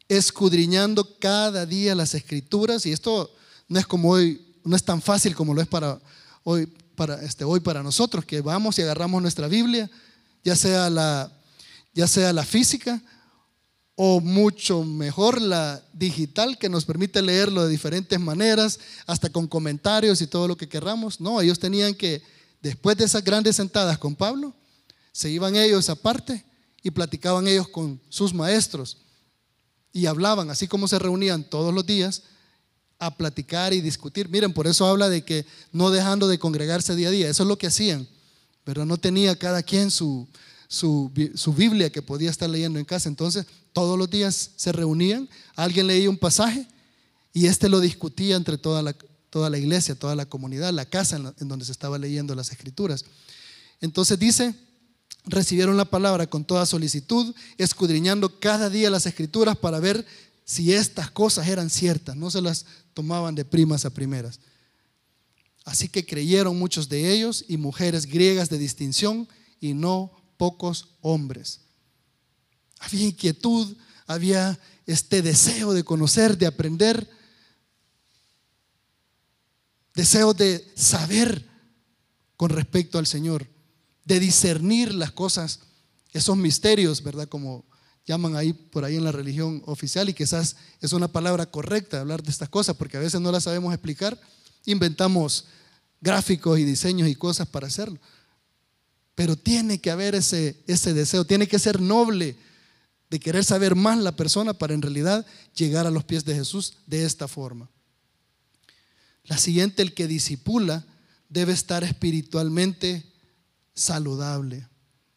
[0.08, 3.34] escudriñando cada día las escrituras, y esto
[3.66, 6.00] no es como hoy no es tan fácil como lo es para
[6.44, 9.90] hoy para, este, hoy para nosotros, que vamos y agarramos nuestra Biblia,
[10.44, 11.32] ya sea la,
[11.92, 13.02] ya sea la física
[13.96, 20.20] o mucho mejor la digital que nos permite leerlo de diferentes maneras, hasta con comentarios
[20.20, 21.18] y todo lo que querramos.
[21.18, 22.22] No, ellos tenían que,
[22.60, 24.54] después de esas grandes sentadas con Pablo,
[25.12, 26.44] se iban ellos aparte
[26.82, 28.98] y platicaban ellos con sus maestros
[29.94, 32.24] y hablaban, así como se reunían todos los días,
[32.98, 34.28] a platicar y discutir.
[34.28, 37.48] Miren, por eso habla de que no dejando de congregarse día a día, eso es
[37.48, 38.06] lo que hacían,
[38.62, 40.28] pero no tenía cada quien su,
[40.68, 41.10] su,
[41.56, 43.08] Biblia que podía estar leyendo en casa.
[43.08, 46.66] Entonces, todos los días se reunían, alguien leía un pasaje
[47.32, 48.94] y este lo discutía entre toda la,
[49.30, 52.50] toda la iglesia, toda la comunidad, la casa en, en donde se estaba leyendo las
[52.50, 53.04] escrituras.
[53.80, 54.54] Entonces dice,
[55.24, 60.06] recibieron la palabra con toda solicitud, escudriñando cada día las escrituras para ver
[60.44, 64.38] si estas cosas eran ciertas, no se las tomaban de primas a primeras.
[65.64, 69.28] Así que creyeron muchos de ellos y mujeres griegas de distinción
[69.60, 71.60] y no pocos hombres.
[72.78, 77.08] Había inquietud, había este deseo de conocer, de aprender,
[79.94, 81.44] deseo de saber
[82.36, 83.46] con respecto al Señor,
[84.04, 85.60] de discernir las cosas,
[86.12, 87.28] esos misterios, ¿verdad?
[87.28, 87.64] Como
[88.06, 92.22] llaman ahí por ahí en la religión oficial y quizás es una palabra correcta hablar
[92.22, 94.18] de estas cosas porque a veces no las sabemos explicar,
[94.64, 95.46] inventamos
[96.00, 97.98] gráficos y diseños y cosas para hacerlo.
[99.16, 102.36] Pero tiene que haber ese, ese deseo, tiene que ser noble
[103.10, 105.26] de querer saber más la persona para en realidad
[105.56, 107.68] llegar a los pies de Jesús de esta forma.
[109.24, 110.86] La siguiente, el que disipula
[111.28, 113.04] debe estar espiritualmente
[113.74, 114.68] saludable.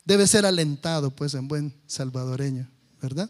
[0.06, 2.68] Debe ser alentado, pues, en buen salvadoreño.
[3.02, 3.30] ¿verdad?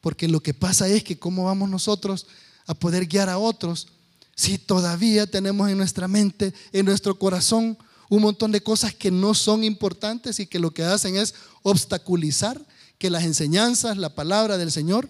[0.00, 2.26] Porque lo que pasa es que cómo vamos nosotros
[2.66, 3.88] a poder guiar a otros
[4.34, 7.76] si todavía tenemos en nuestra mente, en nuestro corazón,
[8.10, 12.60] un montón de cosas que no son importantes y que lo que hacen es obstaculizar
[12.98, 15.08] que las enseñanzas, la palabra del Señor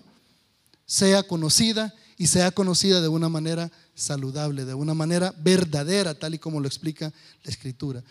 [0.84, 6.38] sea conocida y sea conocida de una manera saludable, de una manera verdadera, tal y
[6.38, 7.10] como lo explica
[7.42, 8.04] la Escritura.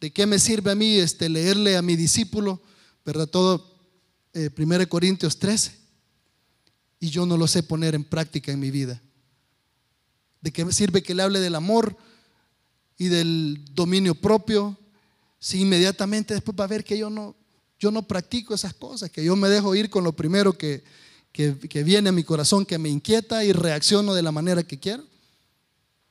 [0.00, 2.60] ¿De qué me sirve a mí este, leerle a mi discípulo,
[3.04, 3.28] verdad?
[3.28, 3.72] Todo
[4.34, 5.72] 1 eh, Corintios 13
[6.98, 9.00] y yo no lo sé poner en práctica en mi vida.
[10.40, 11.96] ¿De qué me sirve que le hable del amor
[12.96, 14.78] y del dominio propio
[15.38, 17.36] si inmediatamente después va a ver que yo no,
[17.78, 20.82] yo no practico esas cosas, que yo me dejo ir con lo primero que,
[21.32, 25.04] que, viene a mi corazón, que me inquieta y reacciono de la manera que quiero?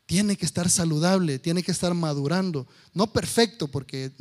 [0.05, 4.11] Tiene que estar saludable, tiene que estar madurando, no perfecto, porque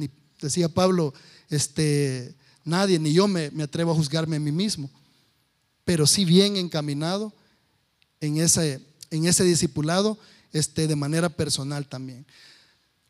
[0.40, 1.12] decía Pablo,
[1.50, 4.88] este, Nadie, ni yo me, atrevo a juzgarme a mí mismo,
[5.84, 7.32] pero sí bien encaminado
[8.20, 10.18] en ese, en ese discipulado
[10.52, 12.24] este, de manera personal también.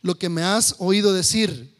[0.02, 1.74] Lo que me has oído decir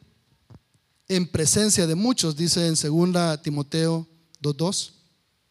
[1.09, 4.09] en presencia de muchos, dice en 2 Timoteo
[4.41, 4.93] 2.2,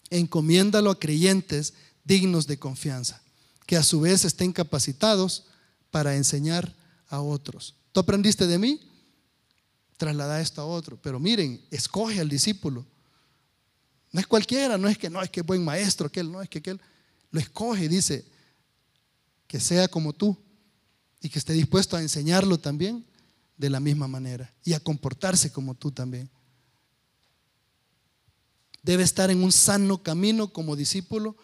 [0.10, 3.22] encomiéndalo a creyentes dignos de confianza,
[3.68, 5.46] que a su vez estén capacitados
[5.92, 6.76] para enseñar
[7.08, 7.76] a otros.
[7.92, 8.80] ¿Tú aprendiste de mí?
[10.02, 10.98] traslada esto a otro.
[11.00, 12.84] Pero miren, escoge al discípulo.
[14.12, 16.58] No es cualquiera, no es que no, es que buen maestro, aquel, no, es que
[16.58, 16.82] aquel
[17.30, 18.26] lo escoge dice
[19.48, 20.36] que sea como tú
[21.22, 23.06] y que esté dispuesto a enseñarlo también
[23.58, 26.30] de la misma manera y a comportarse como tú también.
[28.82, 31.36] Debe estar en un sano camino como discípulo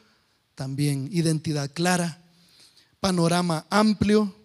[0.56, 2.24] también, identidad clara,
[3.00, 4.36] panorama amplio,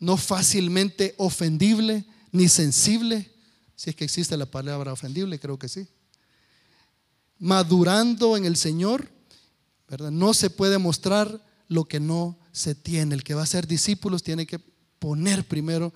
[0.00, 3.30] no fácilmente ofendible, ni sensible,
[3.76, 5.86] si es que existe la palabra ofendible, creo que sí.
[7.38, 9.08] Madurando en el Señor,
[9.88, 10.10] ¿verdad?
[10.10, 13.16] No se puede mostrar lo que no se tiene.
[13.16, 14.60] El que va a ser discípulos tiene que
[14.98, 15.92] poner primero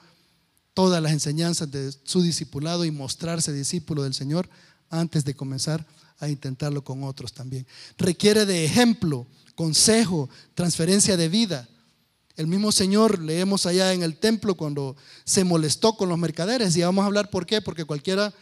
[0.75, 4.51] todas las enseñanzas de su discipulado y mostrarse discípulo del Señor
[4.91, 5.87] antes de comenzar
[6.19, 7.67] a intentarlo con otros también.
[7.97, 11.69] Requiere de ejemplo, consejo, transferencia de vida.
[12.37, 16.77] El mismo Señor leemos allá en el templo cuando se molestó con los mercaderes.
[16.77, 18.33] Y vamos a hablar por qué, porque cualquiera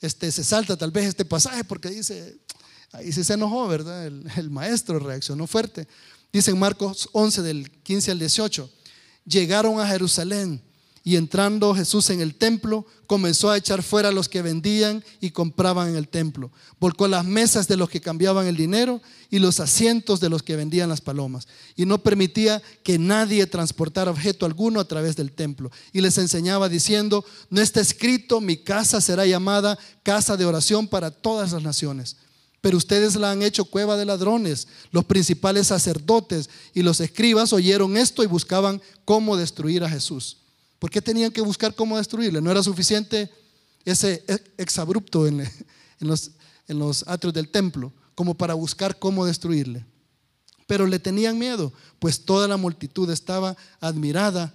[0.00, 2.38] este, se salta tal vez este pasaje porque dice,
[2.92, 4.06] ahí sí se enojó, ¿verdad?
[4.06, 5.88] El, el maestro reaccionó fuerte.
[6.32, 8.70] Dice en Marcos 11 del 15 al 18,
[9.26, 10.62] llegaron a Jerusalén
[11.04, 15.30] y entrando Jesús en el templo, comenzó a echar fuera a los que vendían y
[15.30, 16.52] compraban en el templo.
[16.78, 20.54] Volcó las mesas de los que cambiaban el dinero y los asientos de los que
[20.54, 21.48] vendían las palomas.
[21.76, 25.72] Y no permitía que nadie transportara objeto alguno a través del templo.
[25.92, 31.10] Y les enseñaba diciendo, no está escrito, mi casa será llamada casa de oración para
[31.10, 32.16] todas las naciones.
[32.62, 34.68] Pero ustedes la han hecho cueva de ladrones.
[34.92, 40.38] Los principales sacerdotes y los escribas oyeron esto y buscaban cómo destruir a Jesús.
[40.78, 42.40] ¿Por qué tenían que buscar cómo destruirle?
[42.40, 43.28] ¿No era suficiente
[43.84, 44.24] ese
[44.56, 45.40] exabrupto en,
[46.00, 49.84] en, los, atrios del templo como para buscar cómo destruirle?
[50.68, 54.54] Pero le tenían miedo, pues toda la multitud estaba admirada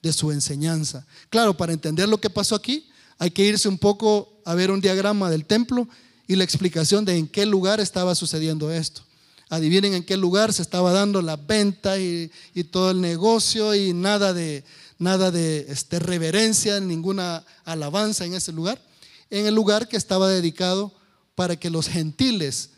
[0.00, 1.04] de su enseñanza.
[1.28, 4.80] Claro, para entender lo que pasó aquí, hay que irse un poco a ver un
[4.80, 5.88] diagrama del templo
[6.28, 9.02] y la explicación de en qué lugar estaba sucediendo esto.
[9.48, 13.94] Adivinen en qué lugar se estaba dando la venta y, y todo el negocio y
[13.94, 14.62] nada de,
[14.98, 18.80] nada de este, reverencia, ninguna alabanza en ese lugar,
[19.30, 20.92] en el lugar que estaba dedicado
[21.34, 22.70] para que los gentiles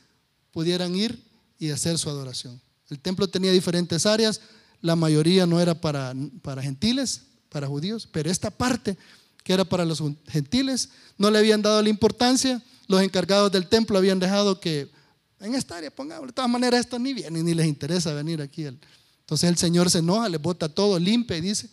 [0.53, 1.23] pudieran ir
[1.59, 2.61] y hacer su adoración.
[2.89, 4.41] El templo tenía diferentes áreas,
[4.81, 8.97] la mayoría no era para, para gentiles, para judíos, pero esta parte
[9.43, 13.97] que era para los gentiles no le habían dado la importancia, los encargados del templo
[13.97, 14.91] habían dejado que
[15.39, 18.65] en esta área pongamos, de todas maneras esto ni viene ni les interesa venir aquí.
[18.65, 21.71] Entonces el Señor se enoja, le bota todo, limpia y dice,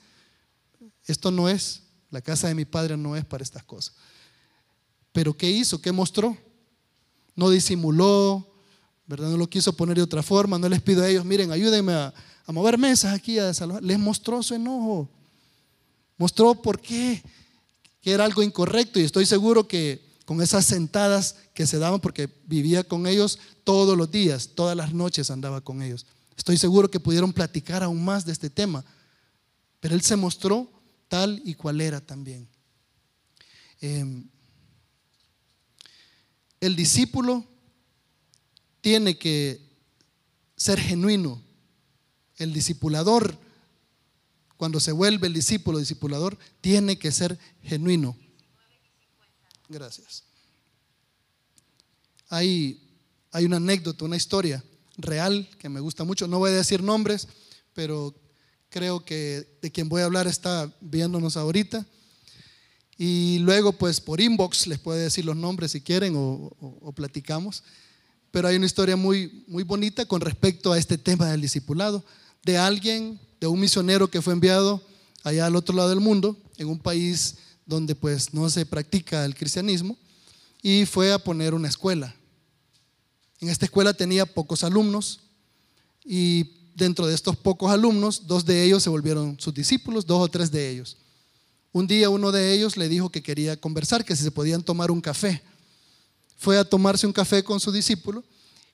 [1.08, 3.96] esto no es, la casa de mi padre no es para estas cosas.
[5.12, 5.82] Pero ¿qué hizo?
[5.82, 6.38] ¿Qué mostró?
[7.36, 8.54] No disimuló,
[9.08, 9.32] ¿verdad?
[9.32, 12.14] No lo quiso poner de otra forma, no les pido a ellos, miren, ayúdenme a,
[12.46, 13.84] mover mesas aquí, a desalojar.
[13.84, 15.10] Les mostró su enojo.
[16.16, 17.24] Mostró por qué,
[18.02, 22.30] que era algo incorrecto y estoy seguro que con esas sentadas que se daban, porque
[22.48, 26.06] vivía con ellos todos los días, todas las noches andaba con ellos.
[26.36, 28.84] Estoy seguro que pudieron platicar aún más de este tema.
[29.80, 30.70] Pero él se mostró
[31.08, 32.46] tal y cual era también.
[33.80, 34.28] Em,
[36.60, 37.46] el discípulo
[38.82, 39.62] tiene que
[40.58, 41.42] ser genuino.
[42.36, 43.40] El discipulador,
[44.58, 48.18] cuando se vuelve el discípulo, discipulador, tiene que ser genuino.
[49.70, 50.24] Gracias.
[52.30, 52.82] Hay,
[53.32, 54.64] hay una anécdota, una historia
[54.98, 56.28] real que me gusta mucho.
[56.28, 57.28] No voy a decir nombres,
[57.74, 58.16] pero
[58.70, 61.86] creo que de quien voy a hablar está viéndonos ahorita.
[62.98, 67.64] Y luego, pues por inbox les puede decir los nombres si quieren o, platicamos.
[68.32, 72.04] Pero hay una historia muy, muy bonita con respecto a este tema del discipulado,
[72.44, 74.82] de alguien, de un misionero que fue enviado
[75.24, 77.36] allá al otro lado del mundo, en un país
[77.68, 79.96] donde pues no se practica el cristianismo,
[80.64, 82.16] y fue a poner una escuela.
[83.40, 85.20] En esta escuela tenía pocos alumnos
[86.04, 90.28] y dentro de estos pocos alumnos, dos de ellos se volvieron sus discípulos, dos o
[90.28, 90.98] tres de ellos.
[91.72, 94.90] Un día uno de ellos le dijo que quería conversar, que si se podían tomar
[94.90, 95.44] un café.
[96.38, 98.24] Fue a tomarse un café con su discípulo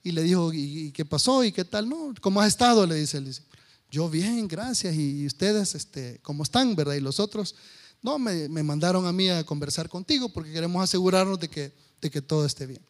[0.03, 1.43] y le dijo, ¿y qué pasó?
[1.43, 1.89] ¿Y qué tal?
[1.89, 2.85] No, ¿cómo has estado?
[2.85, 3.53] Le dice el discípulo.
[3.89, 4.95] Yo bien, gracias.
[4.95, 6.75] ¿Y ustedes este, cómo están?
[6.75, 6.95] ¿Verdad?
[6.95, 7.55] Y los otros,
[8.03, 12.21] no, me, mandaron a mí a conversar contigo porque queremos asegurarnos de que, de que
[12.21, 12.81] todo esté bien.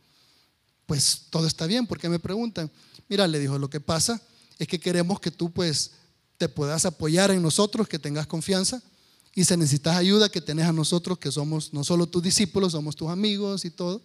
[0.87, 2.69] Pues todo está bien, porque me preguntan.
[3.07, 4.19] Mira, le dijo, lo que pasa
[4.57, 5.91] es que queremos que tú pues
[6.37, 8.81] te puedas apoyar en nosotros, que tengas confianza
[9.35, 12.95] y si necesitas ayuda, que tenés a nosotros, que somos no solo tus discípulos, somos
[12.95, 14.01] tus amigos y todo.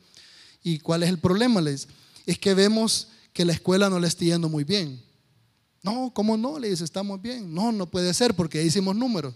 [0.62, 1.62] ¿Y cuál es el problema?
[1.62, 1.88] Le dice,
[2.26, 5.02] es que vemos que la escuela no le está yendo muy bien.
[5.82, 6.58] No, ¿cómo no?
[6.58, 7.52] Le dice, estamos bien.
[7.54, 9.34] No, no puede ser porque hicimos números.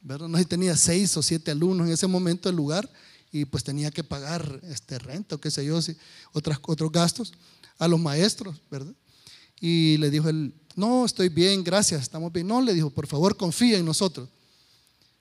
[0.00, 0.28] ¿Verdad?
[0.28, 2.90] No sé tenía seis o siete alumnos en ese momento el lugar
[3.32, 5.78] y pues tenía que pagar este renta o qué sé yo,
[6.32, 7.32] otras, otros gastos
[7.78, 8.92] a los maestros, ¿verdad?
[9.60, 12.46] Y le dijo él, no, estoy bien, gracias, estamos bien.
[12.46, 14.28] No, le dijo, por favor, confía en nosotros.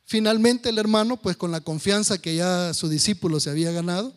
[0.05, 4.13] Finalmente el hermano, pues con la confianza que ya su discípulo se había ganado,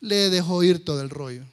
[0.00, 1.44] le dejó ir todo el rollo.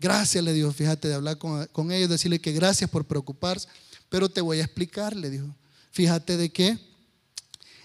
[0.00, 3.68] Gracias, le dijo, fíjate de hablar con, con ellos, decirle que gracias por preocuparse,
[4.08, 5.46] pero te voy a explicar, le dijo,
[5.90, 6.78] fíjate de qué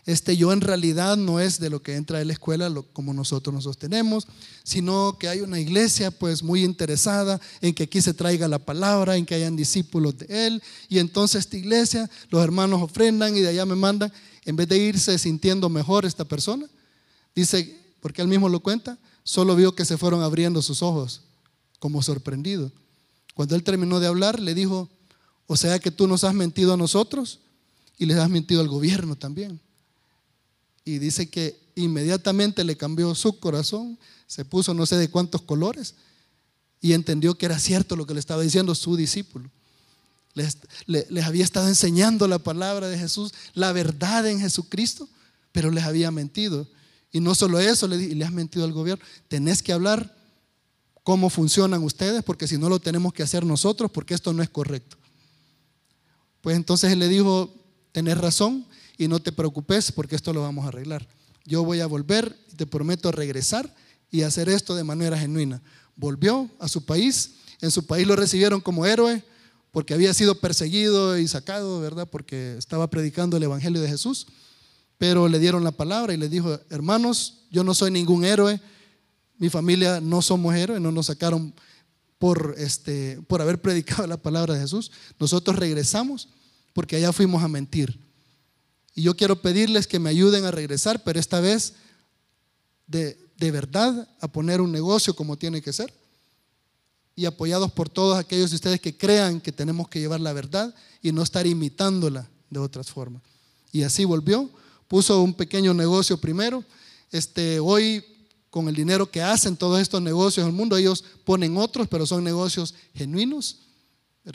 [0.06, 3.54] este yo en realidad no es de lo que entra en la escuela como nosotros
[3.54, 4.28] nos sostenemos,
[4.64, 9.16] sino que hay una iglesia pues muy interesada en que aquí se traiga la palabra,
[9.16, 13.50] en que hayan discípulos de él y entonces esta iglesia, los hermanos ofrendan y de
[13.50, 14.12] allá me mandan,
[14.46, 16.68] en vez de irse sintiendo mejor esta persona,
[17.34, 21.22] dice, porque él mismo lo cuenta, solo vio que se fueron abriendo sus ojos
[21.80, 22.72] como sorprendido.
[23.34, 24.90] Cuando él terminó de hablar, le dijo,
[25.48, 27.40] o sea que tú nos has mentido a nosotros
[27.98, 29.60] y les has mentido al gobierno también.
[30.86, 35.96] Y dice que inmediatamente le cambió su corazón, se puso no sé de cuántos colores
[36.84, 39.50] y entendió que era cierto lo que le estaba diciendo su discípulo.
[40.34, 45.08] Les, les, había estado enseñando la palabra de Jesús, la verdad en Jesucristo,
[45.54, 46.68] pero les había mentido.
[47.12, 49.06] Y no solo eso, le, le has mentido al gobierno.
[49.30, 50.14] Tenés que hablar
[51.04, 54.50] cómo funcionan ustedes, porque si no lo tenemos que hacer nosotros, porque esto no es
[54.50, 54.98] correcto.
[56.42, 57.54] Pues entonces él le dijo,
[57.94, 58.66] tenés razón
[58.98, 61.08] y no te preocupes porque esto lo vamos a arreglar.
[61.46, 63.74] Yo voy a volver y te prometo regresar
[64.12, 65.62] y hacer esto de manera genuina.
[65.96, 69.24] Volvió a su país, en su país lo recibieron como héroe
[69.72, 72.08] porque había sido perseguido y sacado, ¿verdad?
[72.08, 74.28] Porque estaba predicando el Evangelio de Jesús.
[75.00, 78.62] Pero le dieron la palabra y le dijo, hermanos, yo no soy ningún héroe,
[79.38, 81.54] mi familia no somos héroes, no nos sacaron
[82.20, 84.92] por, este, por haber predicado la palabra de Jesús.
[85.20, 86.30] Nosotros regresamos
[86.72, 88.00] porque allá fuimos a mentir.
[88.96, 91.74] Y yo quiero pedirles que me ayuden a regresar, pero esta vez
[92.86, 95.94] de, de verdad a poner un negocio como tiene que ser.
[97.16, 100.74] Y apoyados por todos aquellos de ustedes que crean que tenemos que llevar la verdad
[101.02, 103.22] y no estar imitándola de otras formas.
[103.72, 104.50] Y así volvió,
[104.88, 106.64] puso un pequeño negocio primero.
[107.12, 108.04] Este, hoy
[108.54, 112.06] con el dinero que hacen todos estos negocios en el mundo, ellos ponen otros, pero
[112.06, 113.58] son negocios genuinos,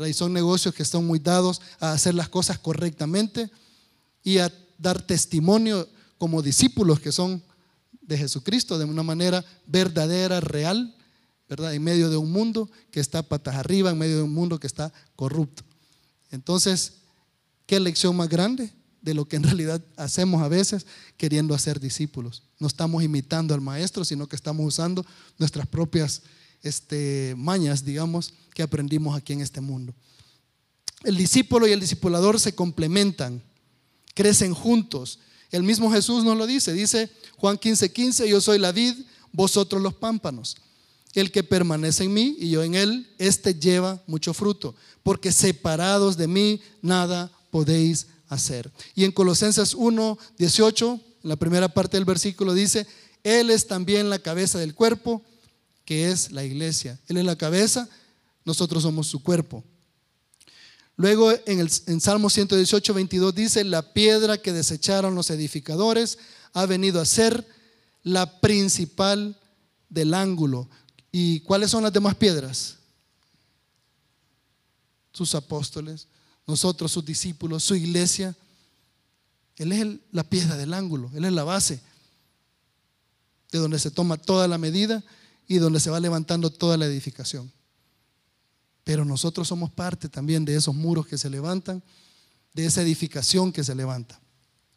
[0.04, 3.48] y son negocios que están muy dados a hacer las cosas correctamente
[4.28, 5.88] y a dar testimonio
[6.18, 7.42] como discípulos que son
[8.02, 10.94] de Jesucristo de una manera verdadera, real,
[11.48, 11.72] ¿verdad?
[11.74, 14.66] En medio de un mundo que está patas arriba, en medio de un mundo que
[14.66, 15.62] está corrupto.
[16.30, 16.98] Entonces,
[17.66, 18.72] ¿qué lección más grande?
[19.00, 20.84] de lo que en realidad hacemos a veces
[21.16, 22.42] queriendo hacer discípulos.
[22.58, 25.06] No estamos imitando al maestro, sino que estamos usando
[25.38, 26.22] nuestras propias
[26.62, 29.94] este, mañas, digamos, que aprendimos aquí en este mundo.
[31.04, 33.40] El discípulo y el discipulador se complementan,
[34.18, 35.20] crecen juntos.
[35.52, 38.94] El mismo Jesús nos lo dice, dice Juan 15, 15, yo soy la vid,
[39.30, 40.56] vosotros los pámpanos.
[41.14, 46.16] El que permanece en mí y yo en él, este lleva mucho fruto, porque separados
[46.16, 48.72] de mí nada podéis hacer.
[48.96, 52.88] Y en Colosenses 1, 18, en la primera parte del versículo dice,
[53.22, 55.22] Él es también la cabeza del cuerpo,
[55.84, 56.98] que es la iglesia.
[57.06, 57.88] Él es la cabeza,
[58.44, 59.62] nosotros somos su cuerpo.
[60.98, 66.18] Luego en, el, Salmo 118, 22 dice, la piedra que desecharon los edificadores
[66.52, 67.46] ha venido a ser
[68.02, 69.40] la principal
[69.88, 70.68] del ángulo.
[71.10, 72.76] ¿Y cuáles son las demás piedras?
[75.12, 76.08] Sus apóstoles
[76.48, 78.34] nosotros, sus discípulos, su iglesia.
[79.56, 81.80] Él es la piedra del ángulo, Él es la base
[83.52, 85.04] de donde se toma toda la medida
[85.46, 87.52] y donde se va levantando toda la edificación.
[88.88, 91.84] Pero nosotros somos parte también de esos muros que se levantan,
[92.54, 94.18] de esa edificación que se levanta.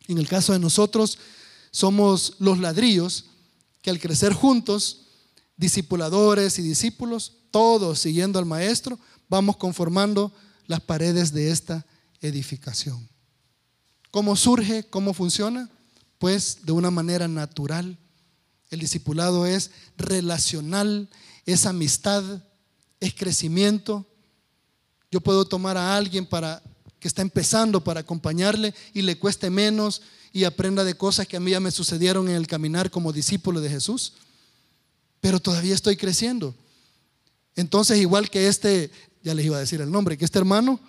[0.09, 1.17] En el caso de nosotros,
[1.71, 3.27] somos los ladrillos
[3.81, 5.03] que al crecer juntos,
[5.55, 10.33] discipuladores y discípulos, todos siguiendo al Maestro, vamos conformando
[10.67, 11.85] las paredes de esta
[12.19, 13.07] edificación.
[14.11, 14.83] ¿Cómo surge?
[14.89, 15.69] ¿Cómo funciona?
[16.19, 17.97] Pues de una manera natural.
[18.71, 21.09] El discipulado es relacional,
[21.45, 22.43] es amistad,
[23.01, 24.05] es crecimiento.
[25.11, 26.63] Yo puedo tomar a alguien para
[27.01, 31.41] que está empezando para acompañarle y le cueste menos y aprenda de cosas que a
[31.41, 34.13] mí ya me sucedieron en el caminar como discípulo de Jesús.
[35.19, 36.55] Pero todavía estoy creciendo.
[37.55, 38.91] Entonces, igual que este
[39.23, 40.79] ya les iba a decir el nombre, que este hermano,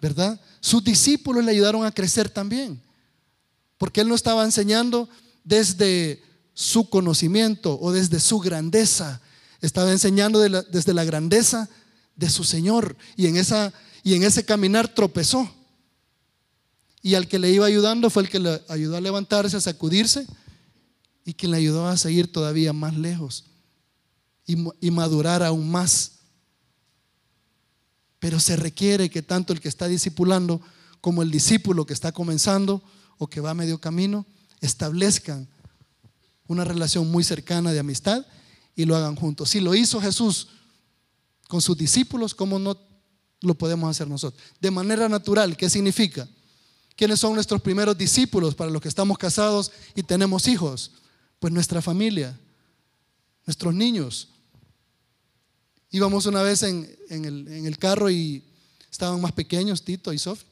[0.00, 0.40] ¿verdad?
[0.60, 2.80] Sus discípulos le ayudaron a crecer también,
[3.78, 5.08] porque él no estaba enseñando
[5.42, 6.22] desde
[6.54, 9.20] su conocimiento o desde su grandeza,
[9.62, 11.70] estaba enseñando desde la grandeza
[12.14, 13.72] de su Señor y en, esa,
[14.02, 15.50] y en ese caminar tropezó.
[17.00, 20.26] Y al que le iba ayudando fue el que le ayudó a levantarse, a sacudirse
[21.24, 23.44] y quien le ayudó a seguir todavía más lejos
[24.46, 26.12] y, y madurar aún más
[28.22, 30.60] pero se requiere que tanto el que está discipulando
[31.00, 32.80] como el discípulo que está comenzando
[33.18, 34.24] o que va a medio camino
[34.60, 35.48] establezcan
[36.46, 38.24] una relación muy cercana de amistad
[38.74, 39.50] y lo hagan juntos.
[39.50, 40.48] Si lo hizo Jesús
[41.48, 42.76] con sus discípulos, ¿cómo no
[43.40, 44.42] lo podemos hacer nosotros?
[44.60, 46.28] De manera natural, ¿qué significa?
[46.96, 50.92] ¿Quiénes son nuestros primeros discípulos para los que estamos casados y tenemos hijos?
[51.38, 52.38] Pues nuestra familia,
[53.46, 54.28] nuestros niños,
[55.94, 58.42] Íbamos una vez en, el, carro y
[58.90, 60.46] estaban más pequeños, Tito y Sofi,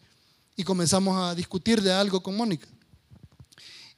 [0.55, 2.69] y comenzamos a discutir de algo con Mónica.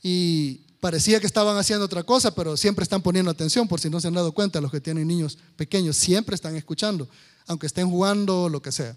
[0.00, 4.00] Y parecía que estaban haciendo otra cosa, pero siempre están poniendo atención, por si no
[4.00, 7.08] se han dado cuenta, los que tienen niños pequeños, siempre están escuchando,
[7.46, 8.96] aunque estén jugando o lo que sea.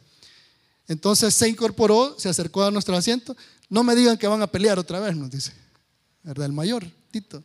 [0.88, 3.38] Entonces se incorporó, se acercó a nuestro asiento.
[3.69, 5.51] No me digan que van a pelear otra vez, nos dice.
[6.23, 6.47] ¿Verdad?
[6.47, 7.43] El mayor, Tito.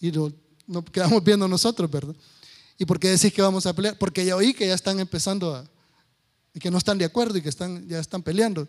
[0.00, 0.32] Y no,
[0.66, 2.16] no quedamos viendo nosotros, ¿verdad?
[2.76, 3.96] ¿Y por qué decís que vamos a pelear?
[3.96, 5.64] Porque ya oí que ya están empezando a,
[6.58, 8.66] que no están de acuerdo y que están, ya están peleando.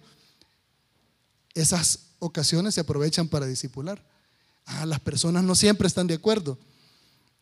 [1.55, 4.03] Esas ocasiones se aprovechan para disipular.
[4.65, 6.59] Ah, las personas no siempre están de acuerdo.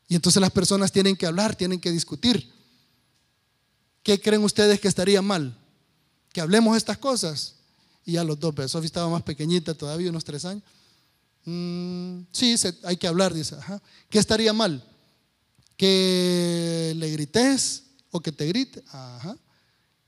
[0.07, 2.51] Y entonces las personas tienen que hablar, tienen que discutir.
[4.03, 5.57] ¿Qué creen ustedes que estaría mal?
[6.31, 7.55] Que hablemos estas cosas.
[8.05, 10.63] Y a los dos, pero Sofía estaba más pequeñita todavía, unos tres años.
[11.45, 13.55] Mm, sí, hay que hablar, dice.
[14.09, 14.85] ¿Qué estaría mal?
[15.75, 18.83] Que le grites o que te grite.
[18.89, 19.37] Ajá.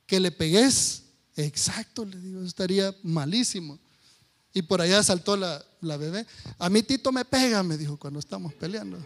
[0.06, 1.04] Que le pegues.
[1.38, 3.80] Exacto, le digo, estaría malísimo.
[4.56, 6.26] Y por allá saltó la, la bebé.
[6.58, 8.98] A mi Tito me pega, me dijo cuando estamos peleando.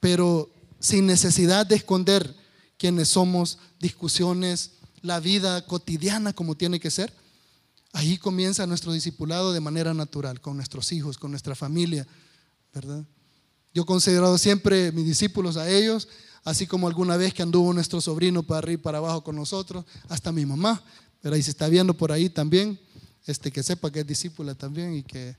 [0.00, 2.34] Pero sin necesidad de esconder
[2.76, 7.12] quiénes somos, discusiones, la vida cotidiana como tiene que ser.
[7.92, 12.04] Ahí comienza nuestro discipulado de manera natural, con nuestros hijos, con nuestra familia,
[12.74, 13.04] ¿verdad?
[13.72, 16.08] Yo he considerado siempre mis discípulos a ellos,
[16.42, 19.84] así como alguna vez que anduvo nuestro sobrino para arriba y para abajo con nosotros,
[20.08, 20.82] hasta mi mamá,
[21.22, 22.78] pero ahí se está viendo por ahí también,
[23.26, 25.36] este, que sepa que es discípula también y que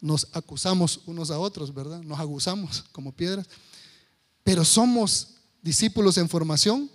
[0.00, 2.02] nos acusamos unos a otros, ¿verdad?
[2.02, 3.46] Nos aguzamos como piedras,
[4.42, 6.90] pero somos discípulos en formación,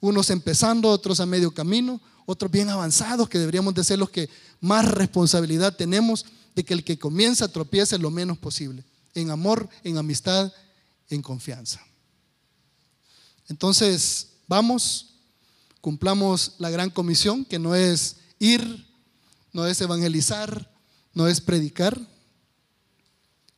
[0.00, 4.28] unos empezando, otros a medio camino, otros bien avanzados, que deberíamos de ser los que
[4.60, 8.84] más responsabilidad tenemos de que el que comienza tropiece lo menos posible,
[9.14, 10.52] en amor, en amistad,
[11.08, 11.80] en confianza.
[13.48, 15.14] Entonces, vamos,
[15.80, 18.91] cumplamos la gran comisión, que no es ir,
[19.52, 20.70] no es evangelizar,
[21.14, 22.00] no es predicar,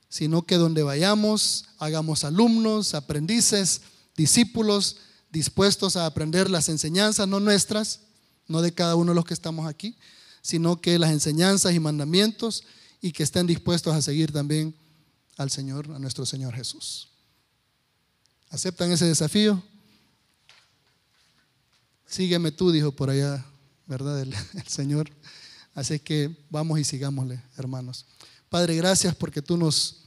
[0.08, 3.82] sino que donde vayamos, hagamos alumnos, aprendices,
[4.16, 4.96] discípulos,
[5.30, 8.00] dispuestos a aprender las enseñanzas, no nuestras,
[8.46, 9.96] no de cada uno de los que estamos aquí,
[10.42, 12.64] sino que las enseñanzas y mandamientos
[13.00, 14.74] y que estén dispuestos a seguir también
[15.36, 17.08] al Señor, a nuestro Señor Jesús.
[18.50, 19.62] ¿Aceptan ese desafío?
[22.06, 23.44] Sígueme tú, dijo por allá,
[23.86, 24.20] ¿verdad?
[24.20, 24.34] El,
[24.68, 25.10] Señor.
[25.74, 28.06] Así que vamos y sigámosle, hermanos.
[28.48, 30.04] Padre, gracias porque tú nos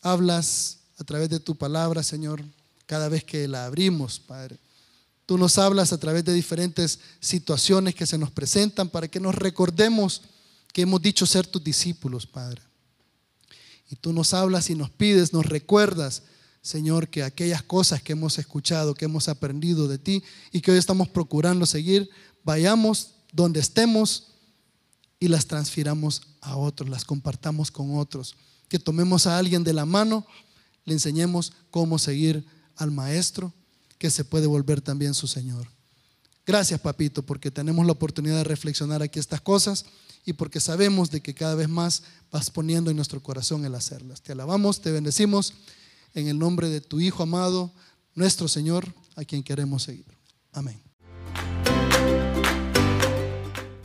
[0.00, 2.42] hablas a través de tu palabra, Señor,
[2.86, 4.58] cada vez que la abrimos, Padre.
[5.26, 9.34] Tú nos hablas a través de diferentes situaciones que se nos presentan para que nos
[9.34, 10.22] recordemos
[10.72, 12.62] que hemos dicho ser tus discípulos, Padre.
[13.90, 16.22] Y tú nos hablas y nos pides, nos recuerdas,
[16.62, 20.78] Señor, que aquellas cosas que hemos escuchado, que hemos aprendido de ti y que hoy
[20.78, 22.08] estamos procurando seguir,
[22.42, 24.31] vayamos donde estemos
[25.22, 28.34] y las transfiramos a otros, las compartamos con otros.
[28.68, 30.26] Que tomemos a alguien de la mano,
[30.84, 32.44] le enseñemos cómo seguir
[32.74, 33.52] al Maestro
[33.98, 35.68] que se puede volver también su Señor.
[36.44, 39.84] Gracias, papito, porque tenemos la oportunidad de reflexionar aquí estas cosas
[40.26, 42.02] y porque sabemos de que cada vez más
[42.32, 44.22] vas poniendo en nuestro corazón el hacerlas.
[44.22, 45.54] Te alabamos, te bendecimos
[46.14, 47.70] en el nombre de tu Hijo amado,
[48.16, 50.18] nuestro Señor, a quien queremos seguir.
[50.50, 50.82] Amén.